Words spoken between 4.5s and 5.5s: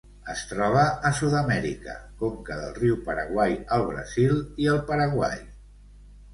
i el Paraguai.